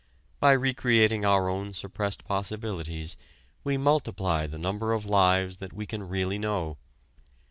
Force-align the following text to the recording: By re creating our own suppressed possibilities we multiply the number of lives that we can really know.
By 0.39 0.53
re 0.53 0.73
creating 0.73 1.25
our 1.25 1.47
own 1.47 1.75
suppressed 1.75 2.23
possibilities 2.25 3.17
we 3.63 3.77
multiply 3.77 4.47
the 4.47 4.57
number 4.57 4.93
of 4.93 5.05
lives 5.05 5.57
that 5.57 5.73
we 5.73 5.85
can 5.85 6.09
really 6.09 6.39
know. 6.39 6.79